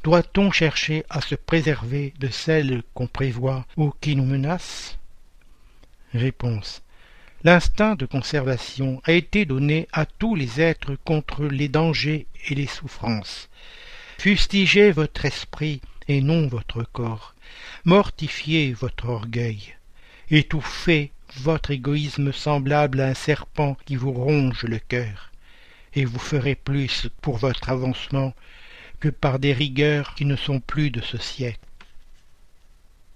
doit-on 0.04 0.52
chercher 0.52 1.04
à 1.10 1.22
se 1.22 1.34
préserver 1.34 2.14
de 2.20 2.28
celles 2.28 2.84
qu'on 2.94 3.08
prévoit 3.08 3.66
ou 3.78 3.92
qui 4.02 4.16
nous 4.16 4.26
menacent? 4.26 5.00
Réponse. 6.14 6.84
L'instinct 7.44 7.96
de 7.96 8.06
conservation 8.06 9.02
a 9.06 9.14
été 9.14 9.46
donné 9.46 9.88
à 9.94 10.06
tous 10.06 10.36
les 10.36 10.62
êtres 10.62 10.96
contre 11.06 11.46
les 11.46 11.70
dangers 11.70 12.28
et 12.48 12.56
les 12.56 12.68
souffrances. 12.68 13.50
Fustigez 14.20 14.92
votre 14.92 15.26
esprit 15.26 15.82
et 16.08 16.22
non 16.22 16.48
votre 16.48 16.84
corps. 16.84 17.34
Mortifiez 17.86 18.74
votre 18.74 19.10
orgueil. 19.10 19.76
Étouffez 20.30 21.12
votre 21.38 21.72
égoïsme 21.72 22.32
semblable 22.32 23.00
à 23.02 23.08
un 23.08 23.14
serpent 23.14 23.78
qui 23.86 23.96
vous 23.96 24.12
ronge 24.12 24.64
le 24.64 24.80
cœur, 24.80 25.32
et 25.96 26.06
vous 26.06 26.20
ferez 26.20 26.56
plus 26.56 27.08
pour 27.22 27.38
votre 27.38 27.70
avancement 27.70 28.34
que 29.00 29.10
par 29.10 29.40
des 29.40 29.54
rigueurs 29.54 30.14
qui 30.16 30.26
ne 30.26 30.36
sont 30.36 30.60
plus 30.60 30.92
de 30.92 31.02
ce 31.02 31.18
siècle. 31.18 31.65